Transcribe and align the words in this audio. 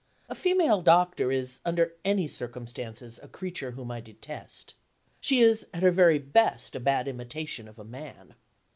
A 0.29 0.33
female 0.33 0.81
doctor 0.81 1.31
is, 1.31 1.59
under 1.63 1.93
any 2.03 2.27
circumstances, 2.27 3.19
a 3.21 3.27
creature 3.27 3.69
whom 3.69 3.91
I 3.91 4.01
detest. 4.01 4.73
She 5.19 5.41
is, 5.43 5.67
at 5.75 5.83
her 5.83 5.91
very 5.91 6.17
best, 6.17 6.75
a 6.75 6.79
bad 6.79 7.07
imitation 7.07 7.67
of 7.67 7.77
a 7.77 7.83
man. 7.85 8.33